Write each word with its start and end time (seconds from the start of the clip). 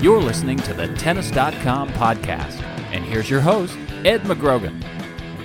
You're 0.00 0.22
listening 0.22 0.56
to 0.60 0.72
the 0.72 0.88
Tennis.com 0.94 1.90
podcast. 1.90 2.62
And 2.90 3.04
here's 3.04 3.28
your 3.28 3.42
host, 3.42 3.76
Ed 4.02 4.22
McGrogan. 4.22 4.82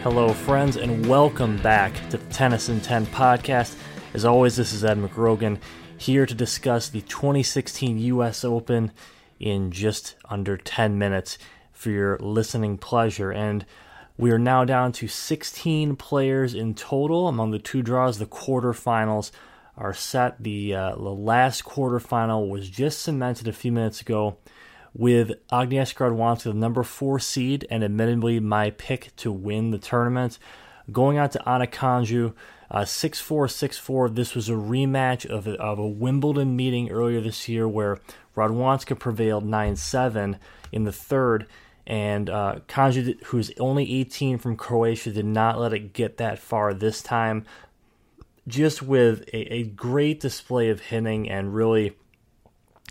Hello, 0.01 0.29
friends, 0.29 0.77
and 0.77 1.05
welcome 1.07 1.57
back 1.57 1.93
to 2.09 2.15
the 2.15 2.25
Tennis 2.27 2.69
in 2.69 2.79
10 2.79 3.07
podcast. 3.07 3.75
As 4.13 4.23
always, 4.23 4.55
this 4.55 4.71
is 4.71 4.85
Ed 4.85 4.97
McGrogan 4.97 5.59
here 5.97 6.25
to 6.25 6.33
discuss 6.33 6.87
the 6.87 7.01
2016 7.01 7.99
U.S. 7.99 8.45
Open 8.45 8.93
in 9.41 9.71
just 9.71 10.15
under 10.29 10.55
10 10.55 10.97
minutes 10.97 11.37
for 11.73 11.89
your 11.89 12.17
listening 12.19 12.77
pleasure. 12.77 13.31
And 13.31 13.65
we 14.17 14.31
are 14.31 14.39
now 14.39 14.63
down 14.63 14.93
to 14.93 15.09
16 15.09 15.97
players 15.97 16.53
in 16.53 16.75
total 16.75 17.27
among 17.27 17.51
the 17.51 17.59
two 17.59 17.81
draws. 17.81 18.19
The 18.19 18.25
quarterfinals 18.25 19.31
are 19.77 19.93
set. 19.93 20.41
The, 20.41 20.75
uh, 20.75 20.95
the 20.95 21.01
last 21.01 21.63
quarterfinal 21.63 22.49
was 22.49 22.69
just 22.69 22.99
cemented 22.99 23.47
a 23.47 23.53
few 23.53 23.71
minutes 23.71 24.01
ago 24.01 24.37
with 24.93 25.33
Agnieszka 25.51 26.09
Radwanska, 26.09 26.43
the 26.43 26.53
number 26.53 26.83
four 26.83 27.19
seed, 27.19 27.67
and 27.69 27.83
admittedly 27.83 28.39
my 28.39 28.69
pick 28.71 29.13
to 29.17 29.31
win 29.31 29.71
the 29.71 29.77
tournament. 29.77 30.39
Going 30.91 31.17
out 31.17 31.33
to 31.33 31.49
Anna 31.49 31.67
Konjuh, 31.67 32.33
uh, 32.71 32.85
6 32.85 33.19
4 33.19 33.47
6 33.47 33.77
4. 33.77 34.09
This 34.09 34.35
was 34.35 34.49
a 34.49 34.53
rematch 34.53 35.25
of 35.25 35.47
a, 35.47 35.55
of 35.55 35.79
a 35.79 35.87
Wimbledon 35.87 36.55
meeting 36.55 36.89
earlier 36.89 37.21
this 37.21 37.49
year 37.49 37.67
where 37.67 37.99
Radwanska 38.35 38.97
prevailed 38.97 39.45
9 39.45 39.75
7 39.75 40.37
in 40.71 40.83
the 40.83 40.91
third. 40.91 41.47
And 41.87 42.29
uh, 42.29 42.59
Konjuh, 42.67 43.21
who's 43.25 43.51
only 43.59 43.99
18 43.99 44.39
from 44.39 44.55
Croatia, 44.55 45.11
did 45.11 45.25
not 45.25 45.59
let 45.59 45.73
it 45.73 45.93
get 45.93 46.17
that 46.17 46.39
far 46.39 46.73
this 46.73 47.01
time 47.03 47.45
just 48.47 48.81
with 48.81 49.21
a, 49.33 49.53
a 49.53 49.63
great 49.63 50.19
display 50.19 50.69
of 50.69 50.79
hitting 50.79 51.29
and 51.29 51.53
really 51.53 51.95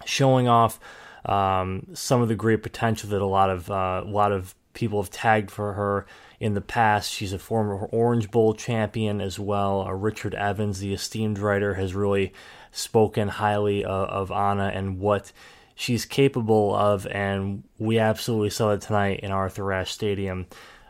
showing 0.05 0.49
off 0.49 0.81
um, 1.25 1.87
some 1.95 2.21
of 2.21 2.29
the 2.29 2.35
great 2.35 2.63
potential 2.63 3.11
that 3.11 3.23
a 3.23 3.27
lot 3.27 3.51
of 3.51 3.71
uh, 3.71 4.03
a 4.05 4.09
lot 4.09 4.33
of 4.33 4.55
people 4.75 5.01
have 5.01 5.11
tagged 5.11 5.51
for 5.51 5.75
her 5.75 6.07
in 6.41 6.55
the 6.55 6.61
past. 6.61 7.11
She's 7.11 7.33
a 7.33 7.39
former 7.39 7.77
Orange 7.77 8.31
Bowl 8.31 8.55
champion 8.55 9.21
as 9.21 9.39
well. 9.39 9.83
Uh, 9.83 9.93
Richard 9.93 10.35
Evans, 10.35 10.81
the 10.81 10.93
esteemed 10.93 11.39
writer, 11.39 11.75
has 11.75 11.95
really 11.95 12.33
spoken 12.73 13.29
highly 13.29 13.85
of, 13.85 14.31
of 14.31 14.33
Anna 14.33 14.71
and 14.75 14.99
what 14.99 15.33
she's 15.75 16.05
capable 16.05 16.75
of, 16.75 17.07
and 17.07 17.63
we 17.79 17.99
absolutely 17.99 18.51
saw 18.51 18.73
it 18.73 18.81
tonight 18.81 19.21
in 19.21 19.31
Arthur 19.31 19.73
Ashe 19.73 19.93
Stadium. 19.93 20.47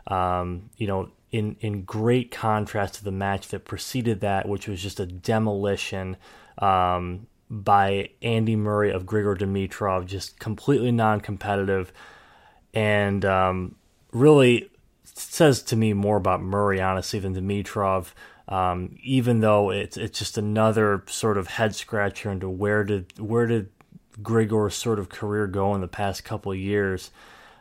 Um, 0.07 0.69
you 0.77 0.87
know, 0.87 1.09
in 1.35 1.57
in 1.59 1.83
great 1.83 2.31
contrast 2.31 2.95
to 2.95 3.03
the 3.03 3.11
match 3.11 3.49
that 3.49 3.65
preceded 3.65 4.21
that, 4.21 4.47
which 4.47 4.67
was 4.67 4.81
just 4.81 4.99
a 4.99 5.05
demolition 5.05 6.15
um, 6.59 7.27
by 7.49 8.09
Andy 8.21 8.55
Murray 8.55 8.91
of 8.91 9.05
Grigor 9.05 9.37
Dimitrov, 9.37 10.05
just 10.05 10.39
completely 10.39 10.91
non-competitive, 10.91 11.91
and 12.73 13.25
um, 13.25 13.75
really 14.13 14.69
says 15.03 15.61
to 15.63 15.75
me 15.75 15.93
more 15.93 16.17
about 16.17 16.41
Murray 16.41 16.79
honestly 16.81 17.19
than 17.19 17.35
Dimitrov. 17.35 18.13
Um, 18.47 18.95
even 19.03 19.41
though 19.41 19.71
it's 19.71 19.97
it's 19.97 20.19
just 20.19 20.37
another 20.37 21.03
sort 21.07 21.37
of 21.37 21.47
head 21.47 21.75
scratcher 21.75 22.31
into 22.31 22.49
where 22.49 22.83
did 22.83 23.19
where 23.19 23.47
did 23.47 23.69
Grigor's 24.21 24.75
sort 24.75 24.99
of 24.99 25.09
career 25.09 25.47
go 25.47 25.75
in 25.75 25.81
the 25.81 25.87
past 25.87 26.23
couple 26.23 26.55
years. 26.55 27.11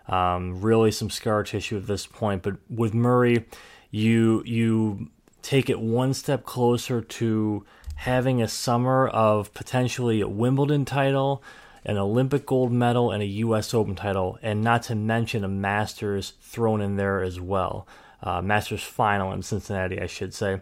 Um, 0.08 0.60
really, 0.60 0.90
some 0.90 1.10
scar 1.10 1.42
tissue 1.44 1.78
at 1.78 1.86
this 1.86 2.06
point. 2.06 2.42
But 2.42 2.56
with 2.68 2.94
Murray, 2.94 3.46
you 3.90 4.42
you 4.44 5.10
take 5.42 5.70
it 5.70 5.80
one 5.80 6.14
step 6.14 6.44
closer 6.44 7.00
to 7.00 7.64
having 7.96 8.42
a 8.42 8.48
summer 8.48 9.06
of 9.08 9.54
potentially 9.54 10.20
a 10.20 10.28
Wimbledon 10.28 10.84
title, 10.84 11.42
an 11.84 11.96
Olympic 11.96 12.44
gold 12.44 12.72
medal, 12.72 13.10
and 13.10 13.22
a 13.22 13.26
U.S. 13.26 13.72
Open 13.72 13.94
title, 13.94 14.38
and 14.42 14.62
not 14.62 14.82
to 14.84 14.94
mention 14.94 15.44
a 15.44 15.48
Masters 15.48 16.34
thrown 16.40 16.80
in 16.80 16.96
there 16.96 17.22
as 17.22 17.40
well. 17.40 17.86
Uh, 18.22 18.40
Masters 18.42 18.82
final 18.82 19.32
in 19.32 19.42
Cincinnati, 19.42 20.00
I 20.00 20.06
should 20.06 20.34
say. 20.34 20.60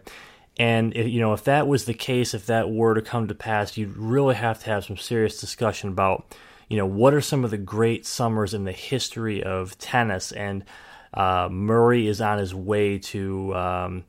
And 0.57 0.95
if, 0.95 1.07
you 1.07 1.19
know, 1.19 1.33
if 1.33 1.43
that 1.45 1.67
was 1.67 1.85
the 1.85 1.93
case, 1.93 2.33
if 2.33 2.45
that 2.45 2.69
were 2.69 2.93
to 2.93 3.01
come 3.01 3.27
to 3.27 3.35
pass, 3.35 3.77
you'd 3.77 3.97
really 3.97 4.35
have 4.35 4.61
to 4.63 4.69
have 4.69 4.85
some 4.85 4.97
serious 4.97 5.39
discussion 5.39 5.89
about 5.89 6.35
you 6.73 6.79
know, 6.79 6.87
what 6.87 7.13
are 7.13 7.21
some 7.21 7.45
of 7.45 7.51
the 7.51 7.57
great 7.59 8.03
summers 8.03 8.55
in 8.55 8.63
the 8.63 8.71
history 8.71 9.43
of 9.43 9.77
tennis? 9.77 10.31
And 10.31 10.65
uh, 11.13 11.47
Murray 11.51 12.07
is 12.07 12.19
on 12.19 12.39
his 12.39 12.55
way 12.55 12.97
to 12.97 13.55
um, 13.55 14.05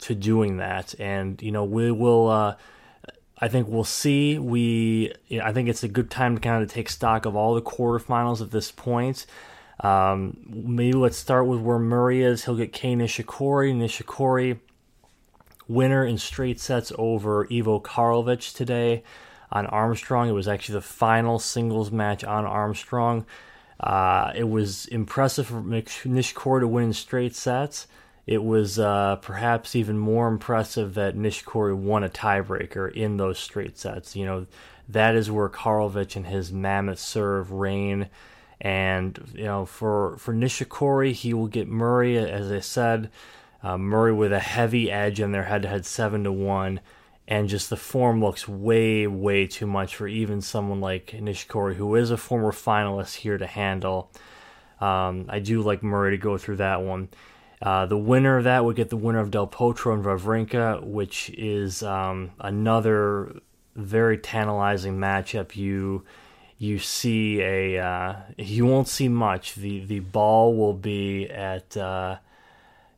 to 0.00 0.16
doing 0.16 0.56
that, 0.56 0.92
and 0.98 1.40
you 1.40 1.52
know, 1.52 1.62
we 1.62 1.92
will. 1.92 2.28
Uh, 2.28 2.56
I 3.38 3.46
think 3.46 3.68
we'll 3.68 3.84
see. 3.84 4.40
We, 4.40 5.12
you 5.28 5.38
know, 5.38 5.44
I 5.44 5.52
think 5.52 5.68
it's 5.68 5.84
a 5.84 5.88
good 5.88 6.10
time 6.10 6.34
to 6.34 6.40
kind 6.40 6.64
of 6.64 6.68
take 6.68 6.88
stock 6.88 7.26
of 7.26 7.36
all 7.36 7.54
the 7.54 7.62
quarterfinals 7.62 8.42
at 8.42 8.50
this 8.50 8.72
point. 8.72 9.24
Um, 9.78 10.36
maybe 10.48 10.94
let's 10.94 11.16
start 11.16 11.46
with 11.46 11.60
where 11.60 11.78
Murray 11.78 12.24
is. 12.24 12.44
He'll 12.44 12.56
get 12.56 12.72
Kei 12.72 12.96
Nishikori. 12.96 13.72
Nishikori, 13.72 14.58
winner 15.68 16.04
in 16.04 16.18
straight 16.18 16.58
sets 16.58 16.90
over 16.98 17.46
Ivo 17.52 17.78
Karlovic 17.78 18.52
today 18.52 19.04
on 19.52 19.66
Armstrong. 19.66 20.28
It 20.28 20.32
was 20.32 20.48
actually 20.48 20.74
the 20.74 20.82
final 20.82 21.38
singles 21.38 21.90
match 21.90 22.24
on 22.24 22.44
Armstrong. 22.44 23.26
Uh, 23.78 24.32
it 24.34 24.48
was 24.48 24.86
impressive 24.86 25.46
for 25.46 25.62
Nishikori 25.62 26.60
to 26.60 26.68
win 26.68 26.84
in 26.84 26.92
straight 26.92 27.34
sets. 27.34 27.86
It 28.26 28.44
was 28.44 28.78
uh, 28.78 29.16
perhaps 29.16 29.74
even 29.74 29.98
more 29.98 30.28
impressive 30.28 30.94
that 30.94 31.16
Nishikori 31.16 31.74
won 31.74 32.04
a 32.04 32.08
tiebreaker 32.08 32.92
in 32.92 33.16
those 33.16 33.38
straight 33.38 33.78
sets. 33.78 34.14
You 34.14 34.26
know, 34.26 34.46
that 34.88 35.14
is 35.14 35.30
where 35.30 35.48
Karlovic 35.48 36.14
and 36.14 36.26
his 36.26 36.52
mammoth 36.52 36.98
serve 36.98 37.50
reign. 37.50 38.08
And 38.60 39.18
you 39.34 39.44
know, 39.44 39.64
for 39.64 40.18
for 40.18 40.34
Nishikori, 40.34 41.12
he 41.12 41.32
will 41.32 41.48
get 41.48 41.66
Murray, 41.66 42.18
as 42.18 42.52
I 42.52 42.60
said, 42.60 43.10
uh, 43.62 43.78
Murray 43.78 44.12
with 44.12 44.32
a 44.32 44.38
heavy 44.38 44.90
edge 44.90 45.18
in 45.18 45.32
their 45.32 45.44
head-to-head 45.44 45.86
seven 45.86 46.24
to 46.24 46.32
one 46.32 46.80
and 47.30 47.48
just 47.48 47.70
the 47.70 47.76
form 47.76 48.20
looks 48.20 48.48
way, 48.48 49.06
way 49.06 49.46
too 49.46 49.66
much 49.66 49.94
for 49.94 50.08
even 50.08 50.40
someone 50.40 50.80
like 50.80 51.12
Nishikori, 51.12 51.76
who 51.76 51.94
is 51.94 52.10
a 52.10 52.16
former 52.16 52.50
finalist 52.50 53.14
here 53.14 53.38
to 53.38 53.46
handle. 53.46 54.10
Um, 54.80 55.26
I 55.28 55.38
do 55.38 55.62
like 55.62 55.80
Murray 55.84 56.10
to 56.10 56.18
go 56.18 56.36
through 56.36 56.56
that 56.56 56.82
one. 56.82 57.08
Uh, 57.62 57.86
the 57.86 57.96
winner 57.96 58.38
of 58.38 58.44
that 58.44 58.64
would 58.64 58.74
get 58.74 58.90
the 58.90 58.96
winner 58.96 59.20
of 59.20 59.30
Del 59.30 59.46
Potro 59.46 59.94
and 59.94 60.04
Wawrinka, 60.04 60.82
which 60.82 61.30
is 61.30 61.84
um, 61.84 62.32
another 62.40 63.40
very 63.76 64.18
tantalizing 64.18 64.96
matchup. 64.98 65.54
You 65.54 66.04
you 66.58 66.78
see 66.78 67.40
a 67.42 67.78
uh, 67.78 68.16
you 68.38 68.66
won't 68.66 68.88
see 68.88 69.08
much. 69.08 69.54
the 69.54 69.84
The 69.84 70.00
ball 70.00 70.56
will 70.56 70.72
be 70.72 71.28
at 71.30 71.76
uh, 71.76 72.16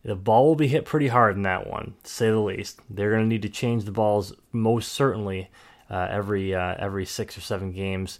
the 0.05 0.17
ball 0.17 0.47
will 0.47 0.57
be 0.57 0.69
hit 0.69 0.85
pretty 0.85 1.09
hard 1.09 1.37
in 1.37 1.43
that 1.43 1.67
one, 1.67 1.95
to 2.03 2.11
say 2.11 2.31
the 2.31 2.39
least. 2.39 2.81
They're 2.91 3.11
going 3.11 3.23
to 3.23 3.29
need 3.29 3.43
to 3.43 3.49
change 3.49 3.85
the 3.85 3.93
balls 3.93 4.33
most 4.51 4.93
certainly 4.93 5.51
uh, 5.91 6.09
every 6.11 6.55
uh, 6.55 6.75
every 6.79 7.05
six 7.05 7.37
or 7.37 7.41
seven 7.41 7.73
games, 7.73 8.19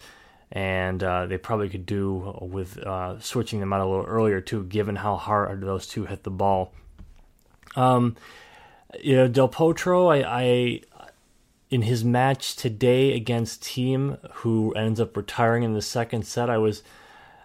and 0.53 1.03
uh, 1.03 1.27
they 1.27 1.39
probably 1.39 1.69
could 1.69 1.87
do 1.87 2.39
with 2.41 2.79
uh, 2.79 3.19
switching 3.21 3.61
them 3.61 3.73
out 3.73 3.81
a 3.81 3.87
little 3.87 4.05
earlier 4.05 4.41
too, 4.41 4.65
given 4.65 4.97
how 4.97 5.17
hard 5.17 5.61
those 5.63 5.87
two 5.87 6.05
hit 6.05 6.23
the 6.23 6.31
ball. 6.31 6.73
Um, 7.75 8.17
you 9.01 9.17
know, 9.17 9.29
Del 9.29 9.49
Potro, 9.49 10.13
I, 10.13 10.23
I 10.29 10.81
in 11.71 11.83
his 11.83 12.05
match 12.05 12.55
today 12.55 13.17
against 13.17 13.63
Thiem, 13.63 14.19
who 14.35 14.73
ends 14.75 15.01
up 15.01 15.17
retiring 15.17 15.63
in 15.63 15.73
the 15.73 15.83
second 15.83 16.27
set, 16.27 16.51
I 16.51 16.59
was 16.59 16.83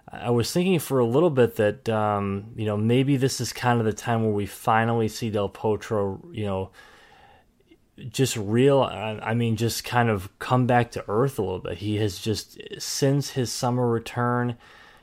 I 0.09 0.30
was 0.30 0.51
thinking 0.51 0.80
for 0.80 1.00
a 1.00 1.06
little 1.06 1.30
bit 1.30 1.56
that 1.57 1.89
um, 1.89 2.51
you 2.56 2.65
know 2.65 2.77
maybe 2.77 3.18
this 3.18 3.42
is 3.42 3.51
kind 3.51 3.80
of 3.80 3.86
the 3.86 3.94
time 3.94 4.24
where 4.24 4.31
we 4.31 4.45
finally 4.45 5.07
see 5.07 5.30
Del 5.30 5.50
Potro, 5.50 6.21
you 6.33 6.45
know, 6.45 6.71
just 8.09 8.38
real. 8.38 8.81
I 8.83 9.33
mean, 9.33 9.57
just 9.57 9.83
kind 9.83 10.09
of 10.09 10.30
come 10.39 10.65
back 10.65 10.92
to 10.92 11.04
earth 11.07 11.39
a 11.39 11.42
little 11.42 11.59
bit. 11.59 11.80
He 11.80 11.98
has 11.98 12.19
just 12.19 12.59
since 12.77 13.31
his 13.31 13.51
summer 13.51 13.88
return, 13.89 14.57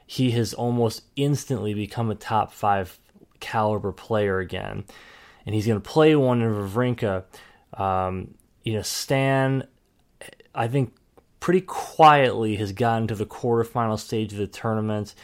he 0.06 0.30
has 0.32 0.54
almost 0.54 1.02
instantly 1.16 1.74
become 1.74 2.10
a 2.10 2.14
top 2.14 2.52
five 2.52 2.98
caliber 3.40 3.92
player 3.92 4.38
again, 4.38 4.84
and 5.44 5.54
he's 5.54 5.66
going 5.66 5.80
to 5.80 5.88
play 5.88 6.16
one 6.16 6.40
in 6.40 6.50
Wawrinka. 6.50 7.24
Um, 7.74 8.34
you 8.62 8.72
know, 8.72 8.82
Stan, 8.82 9.66
I 10.54 10.68
think 10.68 10.94
pretty 11.44 11.60
quietly 11.60 12.56
has 12.56 12.72
gotten 12.72 13.06
to 13.06 13.14
the 13.14 13.26
quarterfinal 13.26 13.98
stage 13.98 14.32
of 14.32 14.38
the 14.38 14.46
tournament, 14.46 15.14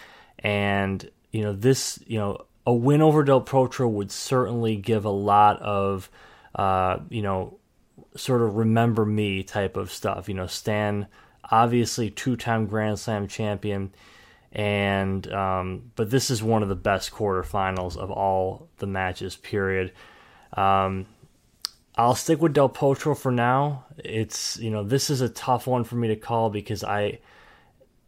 and 0.41 1.11
you 1.31 1.41
know 1.41 1.55
this, 1.55 1.99
you 2.07 2.19
know, 2.19 2.45
a 2.67 2.75
win 2.75 3.01
over 3.01 3.25
Del 3.25 3.41
Potro 3.41 3.91
would 3.91 4.11
certainly 4.11 4.77
give 4.77 5.07
a 5.07 5.11
lot 5.11 5.59
of, 5.63 6.11
uh, 6.55 6.99
you 7.09 7.23
know, 7.23 7.57
sort 8.17 8.43
of 8.43 8.57
remember 8.57 9.07
me 9.07 9.43
type 9.43 9.79
of 9.79 9.91
stuff. 9.91 10.29
You 10.29 10.35
know, 10.35 10.47
Stan, 10.47 11.07
obviously 11.51 12.11
two-time 12.11 12.67
Grand 12.67 12.99
Slam 12.99 13.27
champion 13.27 13.91
and 14.53 15.33
um, 15.33 15.91
but 15.97 16.11
this 16.11 16.31
is 16.31 16.43
one 16.43 16.63
of 16.63 16.69
the 16.69 16.77
best 16.77 17.13
quarterfinals 17.13 17.97
of 17.97 18.11
all 18.11 18.69
the 18.77 18.87
matches. 18.87 19.37
Period. 19.37 19.91
Um, 20.53 21.07
I'll 21.97 22.15
stick 22.15 22.41
with 22.41 22.53
Del 22.53 22.69
Potro 22.69 23.17
for 23.17 23.33
now. 23.33 23.85
It's 23.99 24.59
you 24.59 24.71
know 24.71 24.83
this 24.85 25.11
is 25.11 25.21
a 25.21 25.29
tough 25.29 25.67
one 25.67 25.85
for 25.85 25.97
me 25.97 26.09
to 26.09 26.17
call 26.17 26.51
because 26.51 26.85
I 26.85 27.19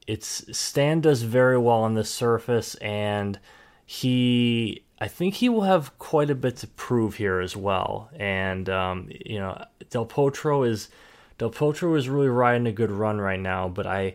it's 0.06 0.56
Stan 0.56 1.00
does 1.00 1.22
very 1.22 1.58
well 1.58 1.78
on 1.78 1.94
the 1.94 2.04
surface 2.04 2.74
and 2.76 3.38
he 3.84 4.84
I 5.00 5.08
think 5.08 5.34
he 5.34 5.48
will 5.48 5.62
have 5.62 5.98
quite 5.98 6.30
a 6.30 6.34
bit 6.34 6.56
to 6.58 6.66
prove 6.68 7.16
here 7.16 7.40
as 7.40 7.56
well. 7.56 8.10
And 8.16 8.68
um, 8.68 9.08
you 9.24 9.38
know 9.38 9.64
Del 9.90 10.06
Potro 10.06 10.66
is 10.66 10.88
Del 11.38 11.50
Potro 11.50 11.96
is 11.98 12.08
really 12.08 12.28
riding 12.28 12.66
a 12.66 12.72
good 12.72 12.90
run 12.90 13.20
right 13.20 13.40
now, 13.40 13.68
but 13.68 13.86
I 13.86 14.14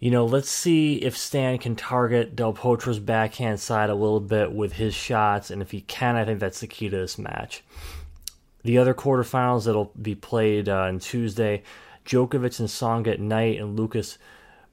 you 0.00 0.10
know, 0.10 0.26
let's 0.26 0.50
see 0.50 0.96
if 0.96 1.16
Stan 1.16 1.56
can 1.56 1.76
target 1.76 2.36
Del 2.36 2.52
Potro's 2.52 2.98
backhand 2.98 3.58
side 3.58 3.88
a 3.88 3.94
little 3.94 4.20
bit 4.20 4.52
with 4.52 4.74
his 4.74 4.92
shots, 4.92 5.50
and 5.50 5.62
if 5.62 5.70
he 5.70 5.80
can, 5.80 6.14
I 6.14 6.26
think 6.26 6.40
that's 6.40 6.60
the 6.60 6.66
key 6.66 6.90
to 6.90 6.96
this 6.96 7.16
match. 7.16 7.62
The 8.64 8.78
other 8.78 8.94
quarterfinals 8.94 9.66
that'll 9.66 9.92
be 10.00 10.14
played 10.14 10.68
uh, 10.68 10.82
on 10.82 10.98
Tuesday, 10.98 11.62
Djokovic 12.04 12.58
and 12.60 12.68
Tsonga 12.68 13.12
at 13.12 13.20
night, 13.20 13.60
and 13.60 13.78
Lucas 13.78 14.18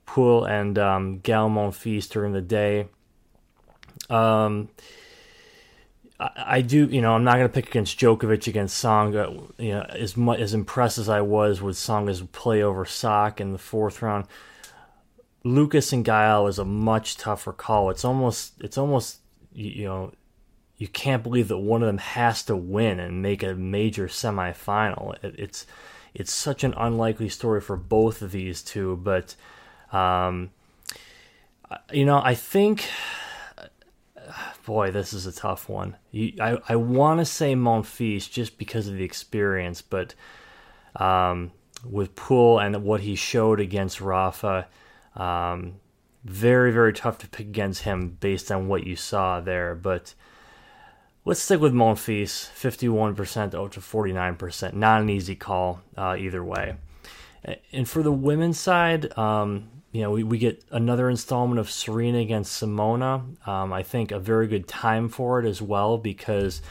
Pouille 0.08 0.50
and 0.50 0.80
um, 0.80 1.20
Gael 1.20 1.50
Monfils 1.50 2.10
during 2.10 2.34
the 2.34 2.42
day. 2.42 2.88
Um, 4.10 4.70
I, 6.20 6.30
I 6.38 6.62
do, 6.62 6.86
you 6.86 7.02
know, 7.02 7.14
I'm 7.14 7.24
not 7.24 7.36
going 7.36 7.48
to 7.48 7.54
pick 7.54 7.68
against 7.68 8.00
Djokovic 8.00 8.48
against 8.48 8.84
Tsonga. 8.84 9.38
Uh, 9.38 9.48
you 9.58 9.72
know, 9.72 9.82
as 9.82 10.16
much 10.16 10.40
as 10.40 10.54
impressed 10.54 10.98
as 10.98 11.10
I 11.10 11.22
was 11.22 11.62
with 11.62 11.76
Tsonga's 11.76 12.22
play 12.32 12.64
over 12.64 12.86
Sock 12.86 13.42
in 13.42 13.52
the 13.52 13.60
fourth 13.60 14.02
round 14.02 14.26
Lucas 15.44 15.92
and 15.92 16.06
Gael 16.06 16.48
is 16.48 16.60
a 16.60 16.66
much 16.66 17.18
tougher 17.18 17.54
call. 17.54 17.90
It's 17.90 18.06
almost 18.06 18.54
it's 18.62 18.78
almost 18.78 19.20
you, 19.54 19.86
know 19.86 20.14
you 20.82 20.88
can't 20.88 21.22
believe 21.22 21.48
that 21.50 21.60
one 21.60 21.84
of 21.84 21.86
them 21.86 22.00
has 22.00 22.42
to 22.46 22.56
win 22.56 23.00
and 23.00 23.22
make 23.22 23.44
a 23.44 23.54
major 23.54 24.08
semifinal. 24.08 25.14
It, 25.24 25.36
it's 25.38 25.68
it's 26.16 26.34
such 26.34 26.64
an 26.64 26.74
unlikely 26.76 27.30
story 27.30 27.62
for 27.62 27.78
both 27.78 28.24
of 28.24 28.32
these 28.32 28.64
two, 28.64 28.96
but 28.96 29.36
um, 29.92 30.50
you 31.94 32.04
know 32.04 32.20
I 32.24 32.34
think 32.34 32.90
boy 34.66 34.90
this 34.90 35.14
is 35.14 35.28
a 35.28 35.32
tough 35.32 35.70
one. 35.70 35.98
You, 36.10 36.34
I 36.42 36.58
I 36.68 36.76
want 36.78 37.20
to 37.20 37.26
say 37.26 37.54
Monfils 37.54 38.28
just 38.28 38.58
because 38.58 38.88
of 38.88 38.96
the 38.96 39.04
experience, 39.04 39.84
but 39.84 40.16
um, 40.96 41.52
with 41.88 42.16
Pouille 42.16 42.58
and 42.58 42.84
what 42.84 43.02
he 43.02 43.14
showed 43.14 43.60
against 43.60 44.02
Rafa 44.02 44.68
um, 45.16 45.76
very, 46.24 46.72
very 46.72 46.92
tough 46.92 47.20
to 47.20 47.28
pick 47.28 47.46
against 47.46 47.84
him 47.84 48.18
based 48.20 48.52
on 48.52 48.68
what 48.68 48.88
you 48.88 48.96
saw 48.96 49.42
there. 49.42 49.76
But 49.76 50.16
let's 51.26 51.42
stick 51.42 51.60
with 51.60 51.74
Monfils, 51.74 52.50
51% 52.52 53.54
out 53.54 53.74
to 53.74 53.80
49%. 53.80 54.74
Not 54.74 55.02
an 55.02 55.10
easy 55.10 55.36
call 55.36 55.82
uh, 55.98 56.16
either 56.18 56.44
way. 56.44 56.76
And 57.72 57.90
for 57.90 58.04
the 58.04 58.12
women's 58.12 58.60
side, 58.60 59.18
um, 59.18 59.70
you 59.92 60.02
know, 60.02 60.12
we, 60.12 60.24
we 60.24 60.38
get 60.38 60.64
another 60.72 61.10
installment 61.10 61.60
of 61.60 61.70
Serena 61.70 62.20
against 62.20 62.62
Simona. 62.62 63.48
Um, 63.48 63.74
I 63.74 63.84
think 63.84 64.12
a 64.12 64.20
very 64.20 64.48
good 64.48 64.68
time 64.68 65.10
for 65.10 65.40
it 65.40 65.46
as 65.46 65.62
well 65.62 65.98
because 65.98 66.62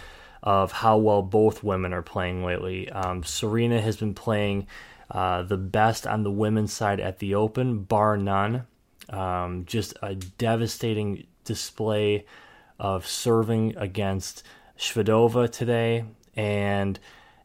of 0.42 0.72
how 0.72 0.96
well 0.96 1.22
both 1.22 1.62
women 1.62 1.92
are 1.92 2.02
playing 2.02 2.44
lately. 2.44 2.88
Um, 2.90 3.22
Serena 3.22 3.80
has 3.80 3.96
been 3.96 4.14
playing 4.14 4.66
uh, 5.10 5.42
the 5.42 5.58
best 5.58 6.06
on 6.06 6.22
the 6.22 6.30
women's 6.30 6.72
side 6.72 7.00
at 7.00 7.18
the 7.18 7.34
Open, 7.34 7.82
bar 7.82 8.16
none. 8.16 8.66
Um, 9.10 9.64
just 9.66 9.94
a 10.02 10.14
devastating 10.14 11.26
display 11.44 12.24
of 12.80 13.06
serving 13.06 13.76
against 13.76 14.42
Shvedova 14.76 15.50
today, 15.50 16.04
and 16.34 16.98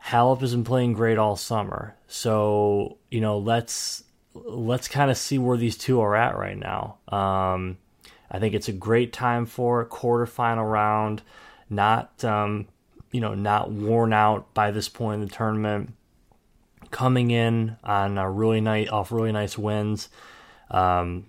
Halep 0.06 0.42
has 0.42 0.54
been 0.54 0.64
playing 0.64 0.94
great 0.94 1.18
all 1.18 1.36
summer. 1.36 1.96
So 2.08 2.98
you 3.12 3.22
know, 3.22 3.38
let's 3.38 4.04
let's 4.34 4.88
kind 4.88 5.12
of 5.12 5.18
see 5.18 5.38
where 5.38 5.58
these 5.58 5.78
two 5.78 6.02
are 6.02 6.16
at 6.16 6.38
right 6.38 6.58
now. 6.58 6.98
Um, 7.10 7.78
I 8.32 8.40
think 8.40 8.56
it's 8.56 8.70
a 8.70 8.74
great 8.74 9.14
time 9.14 9.46
for 9.46 9.82
a 9.82 9.86
quarterfinal 9.86 10.70
round. 10.70 11.22
Not 11.70 12.24
um, 12.24 12.68
you 13.12 13.22
know, 13.22 13.34
not 13.34 13.72
worn 13.72 14.14
out 14.14 14.54
by 14.54 14.72
this 14.72 14.90
point 14.90 15.22
in 15.22 15.28
the 15.28 15.34
tournament 15.34 15.94
coming 16.92 17.32
in 17.32 17.76
on 17.84 18.18
a 18.18 18.30
really 18.30 18.62
nice 18.62 18.90
off 18.90 19.12
really 19.12 19.32
nice 19.32 19.58
wins. 19.58 20.10
Um, 20.72 21.26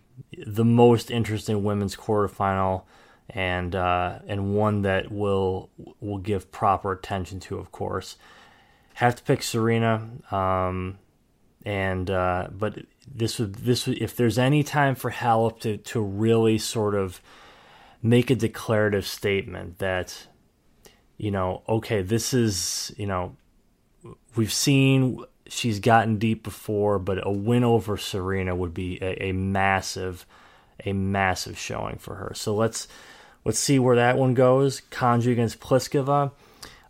the 0.46 0.64
most 0.64 1.10
interesting 1.10 1.62
women's 1.62 1.96
quarterfinal, 1.96 2.82
and 3.30 3.74
uh, 3.74 4.20
and 4.26 4.54
one 4.54 4.82
that 4.82 5.10
will 5.10 5.70
will 6.00 6.18
give 6.18 6.50
proper 6.50 6.92
attention 6.92 7.40
to, 7.40 7.58
of 7.58 7.72
course. 7.72 8.16
Have 8.94 9.16
to 9.16 9.22
pick 9.22 9.42
Serena, 9.42 10.08
um, 10.30 10.98
and 11.64 12.10
uh, 12.10 12.48
but 12.50 12.78
this 13.12 13.38
would 13.38 13.56
this 13.56 13.86
would, 13.86 13.98
if 13.98 14.16
there's 14.16 14.38
any 14.38 14.62
time 14.62 14.94
for 14.94 15.10
Halep 15.10 15.60
to 15.60 15.76
to 15.76 16.00
really 16.00 16.58
sort 16.58 16.94
of 16.94 17.20
make 18.02 18.30
a 18.30 18.34
declarative 18.34 19.06
statement 19.06 19.78
that 19.78 20.26
you 21.16 21.30
know 21.30 21.62
okay 21.68 22.02
this 22.02 22.32
is 22.32 22.94
you 22.96 23.06
know 23.06 23.36
we've 24.36 24.52
seen 24.52 25.24
she's 25.48 25.80
gotten 25.80 26.18
deep 26.18 26.42
before, 26.42 26.98
but 26.98 27.24
a 27.26 27.30
win 27.30 27.64
over 27.64 27.96
Serena 27.96 28.54
would 28.54 28.74
be 28.74 28.98
a, 29.00 29.28
a, 29.28 29.32
massive, 29.32 30.26
a 30.84 30.92
massive 30.92 31.58
showing 31.58 31.98
for 31.98 32.16
her. 32.16 32.32
So 32.34 32.54
let's 32.54 32.88
let's 33.46 33.60
see 33.60 33.78
where 33.78 33.96
that 33.96 34.18
one 34.18 34.34
goes. 34.34 34.82
Konjuh 34.90 35.30
against 35.30 35.60
Pliskova. 35.60 36.32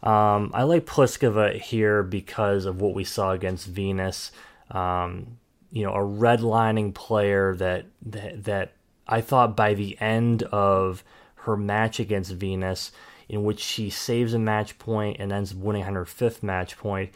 Um, 0.03 0.51
I 0.55 0.63
like 0.63 0.87
Pliskova 0.87 1.61
here 1.61 2.03
because 2.03 2.65
of 2.65 2.81
what 2.81 2.95
we 2.95 3.05
saw 3.05 3.33
against 3.33 3.67
Venus. 3.67 4.33
Um, 4.71 5.37
you 5.71 5.85
know, 5.85 5.93
a 5.93 5.99
redlining 5.99 6.95
player 6.95 7.55
that, 7.57 7.85
that 8.07 8.45
that 8.45 8.73
I 9.07 9.21
thought 9.21 9.55
by 9.55 9.75
the 9.75 10.01
end 10.01 10.45
of 10.45 11.05
her 11.35 11.57
match 11.57 12.01
against 12.01 12.33
Venus, 12.33 12.91
in 13.29 13.45
which 13.45 13.61
she 13.61 13.91
saves 13.91 14.33
a 14.33 14.39
match 14.39 14.79
point 14.79 15.19
and 15.21 15.33
ends 15.33 15.53
up 15.53 15.59
winning 15.59 15.85
on 15.85 15.95
her 15.95 16.07
fifth 16.07 16.43
match 16.43 16.79
point 16.79 17.13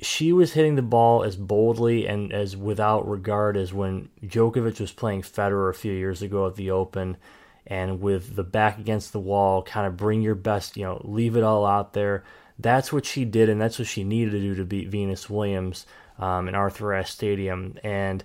she 0.00 0.32
was 0.32 0.54
hitting 0.54 0.76
the 0.76 0.82
ball 0.82 1.22
as 1.22 1.36
boldly 1.36 2.06
and 2.06 2.32
as 2.32 2.56
without 2.56 3.06
regard 3.06 3.56
as 3.58 3.74
when 3.74 4.08
Djokovic 4.24 4.80
was 4.80 4.92
playing 4.92 5.20
Federer 5.20 5.68
a 5.68 5.74
few 5.74 5.92
years 5.92 6.22
ago 6.22 6.46
at 6.46 6.56
the 6.56 6.70
Open, 6.70 7.18
and 7.66 8.00
with 8.00 8.36
the 8.36 8.44
back 8.44 8.78
against 8.78 9.12
the 9.12 9.20
wall, 9.20 9.62
kind 9.62 9.86
of 9.86 9.96
bring 9.96 10.22
your 10.22 10.34
best, 10.34 10.76
you 10.76 10.84
know, 10.84 11.00
leave 11.04 11.36
it 11.36 11.42
all 11.42 11.64
out 11.64 11.92
there. 11.92 12.24
That's 12.58 12.92
what 12.92 13.06
she 13.06 13.24
did, 13.24 13.48
and 13.48 13.60
that's 13.60 13.78
what 13.78 13.88
she 13.88 14.04
needed 14.04 14.32
to 14.32 14.40
do 14.40 14.54
to 14.56 14.64
beat 14.64 14.88
Venus 14.88 15.30
Williams 15.30 15.86
um, 16.18 16.48
in 16.48 16.54
Arthur 16.54 16.92
Ashe 16.92 17.10
Stadium. 17.10 17.76
And 17.82 18.22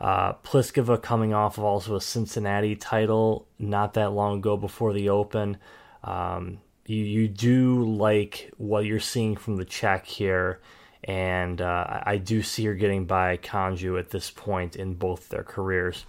uh, 0.00 0.34
Pliskova 0.34 1.02
coming 1.02 1.34
off 1.34 1.58
of 1.58 1.64
also 1.64 1.96
a 1.96 2.00
Cincinnati 2.00 2.76
title 2.76 3.46
not 3.58 3.94
that 3.94 4.12
long 4.12 4.38
ago 4.38 4.56
before 4.56 4.92
the 4.92 5.10
Open. 5.10 5.58
Um, 6.02 6.58
you 6.86 7.02
you 7.02 7.28
do 7.28 7.84
like 7.84 8.52
what 8.56 8.84
you're 8.84 9.00
seeing 9.00 9.36
from 9.36 9.56
the 9.56 9.64
Czech 9.64 10.06
here 10.06 10.60
and 11.06 11.60
uh, 11.60 12.00
I 12.02 12.16
do 12.18 12.42
see 12.42 12.64
her 12.64 12.74
getting 12.74 13.06
by 13.06 13.36
Konjuh 13.36 13.98
at 13.98 14.10
this 14.10 14.30
point 14.30 14.74
in 14.74 14.94
both 14.94 15.28
their 15.28 15.44
careers. 15.44 16.04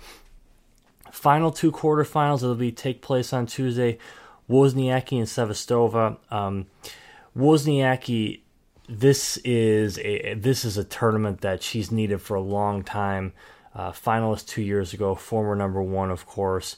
Final 1.11 1.51
two 1.51 1.71
quarterfinals 1.71 2.41
that'll 2.41 2.55
be 2.55 2.71
take 2.71 3.01
place 3.01 3.33
on 3.33 3.45
Tuesday: 3.45 3.97
Wozniacki 4.49 5.17
and 5.17 5.27
Sevastova. 5.27 6.17
Um, 6.31 6.67
Wozniacki, 7.37 8.41
this 8.89 9.37
is 9.37 9.99
a 9.99 10.33
this 10.35 10.65
is 10.65 10.77
a 10.77 10.83
tournament 10.83 11.41
that 11.41 11.61
she's 11.61 11.91
needed 11.91 12.21
for 12.21 12.35
a 12.35 12.41
long 12.41 12.83
time. 12.83 13.33
Uh, 13.75 13.91
finalist 13.91 14.47
two 14.47 14.63
years 14.63 14.93
ago, 14.93 15.13
former 15.13 15.55
number 15.55 15.83
one, 15.83 16.09
of 16.09 16.25
course, 16.25 16.77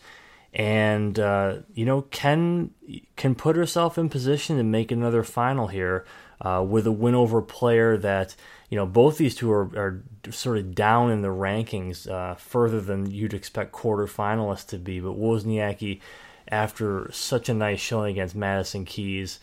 and 0.54 1.18
uh, 1.18 1.60
you 1.74 1.86
know 1.86 2.02
can 2.04 2.72
can 3.16 3.36
put 3.36 3.56
herself 3.56 3.98
in 3.98 4.10
position 4.10 4.58
to 4.58 4.64
make 4.64 4.92
another 4.92 5.24
final 5.24 5.68
here 5.68 6.06
uh, 6.42 6.64
with 6.68 6.86
a 6.88 6.92
win 6.92 7.16
over 7.16 7.40
a 7.40 7.44
player 7.44 7.98
that 7.98 8.36
you 8.70 8.76
know 8.76 8.86
both 8.86 9.18
these 9.18 9.36
two 9.36 9.52
are, 9.52 9.66
are 9.76 10.04
sort 10.32 10.58
of 10.58 10.76
down 10.76 11.12
in 11.12 11.22
the 11.22 11.30
rankings 11.30 12.10
uh, 12.10 12.36
further 12.36 12.80
than 12.80 13.10
you'd 13.10 13.34
expect 13.34 13.72
quarterfinalists 13.72 14.68
to 14.68 14.78
be. 14.78 15.00
But 15.00 15.18
Wozniacki, 15.18 16.02
after 16.48 17.12
such 17.12 17.50
a 17.50 17.54
nice 17.54 17.80
showing 17.80 18.12
against 18.12 18.36
Madison 18.36 18.86
Keys, 18.86 19.40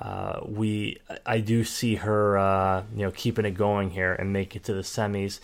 uh, 0.00 0.40
we 0.44 0.98
I 1.24 1.38
do 1.38 1.64
see 1.64 1.96
her 1.96 2.36
uh, 2.36 2.82
you 2.94 3.04
know 3.04 3.12
keeping 3.12 3.44
it 3.44 3.52
going 3.52 3.90
here 3.90 4.12
and 4.14 4.32
make 4.32 4.56
it 4.56 4.64
to 4.64 4.74
the 4.74 4.82
semis. 4.82 5.40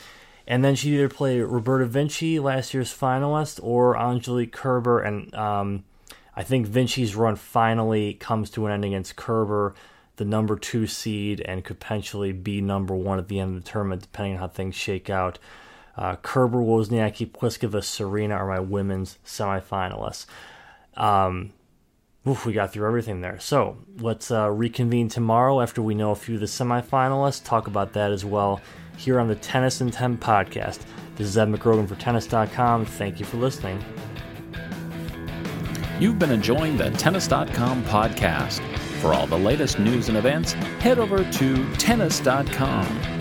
And 0.46 0.64
then 0.64 0.74
she 0.74 0.94
either 0.94 1.08
play 1.08 1.40
Roberta 1.40 1.86
Vinci, 1.86 2.40
last 2.40 2.74
year's 2.74 2.92
finalist, 2.92 3.60
or 3.62 3.96
Angelique 3.96 4.52
Kerber. 4.52 5.00
And 5.00 5.32
um, 5.34 5.84
I 6.34 6.42
think 6.42 6.66
Vinci's 6.66 7.14
run 7.14 7.36
finally 7.36 8.14
comes 8.14 8.50
to 8.50 8.66
an 8.66 8.72
end 8.72 8.84
against 8.84 9.16
Kerber, 9.16 9.74
the 10.22 10.28
number 10.28 10.54
two 10.54 10.86
seed, 10.86 11.40
and 11.40 11.64
could 11.64 11.80
potentially 11.80 12.30
be 12.30 12.60
number 12.60 12.94
one 12.94 13.18
at 13.18 13.26
the 13.26 13.40
end 13.40 13.56
of 13.56 13.64
the 13.64 13.68
tournament, 13.68 14.02
depending 14.02 14.34
on 14.34 14.38
how 14.38 14.46
things 14.46 14.76
shake 14.76 15.10
out. 15.10 15.40
Uh, 15.96 16.14
Kerber, 16.14 16.58
Wozniacki, 16.58 17.28
Pliskova, 17.28 17.82
Serena 17.82 18.34
are 18.34 18.46
my 18.46 18.60
women's 18.60 19.18
semifinalists. 19.26 20.26
Um, 20.96 21.52
oof, 22.26 22.46
we 22.46 22.52
got 22.52 22.72
through 22.72 22.86
everything 22.86 23.20
there. 23.20 23.40
So 23.40 23.78
let's 23.98 24.30
uh, 24.30 24.48
reconvene 24.48 25.08
tomorrow 25.08 25.60
after 25.60 25.82
we 25.82 25.96
know 25.96 26.12
a 26.12 26.16
few 26.16 26.36
of 26.36 26.40
the 26.40 26.46
semifinalists, 26.46 27.44
talk 27.44 27.66
about 27.66 27.92
that 27.94 28.12
as 28.12 28.24
well 28.24 28.60
here 28.96 29.18
on 29.18 29.26
the 29.26 29.34
Tennis 29.34 29.80
in 29.80 29.90
10 29.90 30.18
podcast. 30.18 30.78
This 31.16 31.26
is 31.26 31.36
Ed 31.36 31.48
McGrogan 31.48 31.88
for 31.88 31.96
Tennis.com. 31.96 32.86
Thank 32.86 33.18
you 33.18 33.26
for 33.26 33.38
listening. 33.38 33.84
You've 35.98 36.20
been 36.20 36.30
enjoying 36.30 36.76
the 36.76 36.90
Tennis.com 36.90 37.82
podcast. 37.84 38.71
For 39.02 39.12
all 39.14 39.26
the 39.26 39.36
latest 39.36 39.80
news 39.80 40.08
and 40.08 40.16
events, 40.16 40.52
head 40.52 41.00
over 41.00 41.28
to 41.28 41.74
Tennis.com. 41.74 43.11